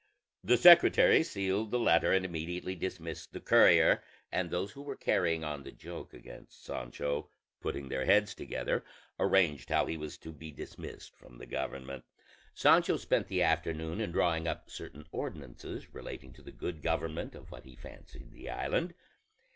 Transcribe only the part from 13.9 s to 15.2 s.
in drawing up certain